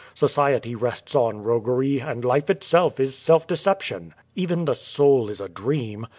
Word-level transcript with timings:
Society 0.15 0.73
rests 0.73 1.13
on 1.13 1.43
roguery, 1.43 1.99
and 1.99 2.25
life 2.25 2.49
itself 2.49 2.99
is 2.99 3.15
self 3.15 3.45
deception. 3.45 4.15
Even 4.35 4.65
the 4.65 4.73
soul 4.73 5.29
is 5.29 5.39
a 5.39 5.47
dream. 5.47 6.07